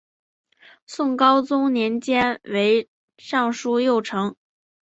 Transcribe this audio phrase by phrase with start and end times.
[0.87, 4.35] 宋高宗年间为尚书右丞。